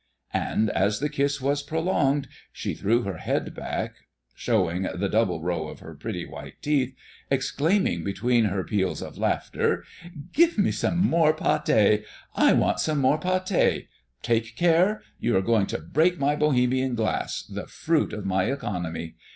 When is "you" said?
15.19-15.37